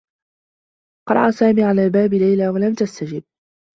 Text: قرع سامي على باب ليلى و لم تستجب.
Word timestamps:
قرع 1.09 1.31
سامي 1.31 1.63
على 1.63 1.89
باب 1.89 2.13
ليلى 2.13 2.47
و 2.49 2.57
لم 2.57 2.73
تستجب. 2.73 3.23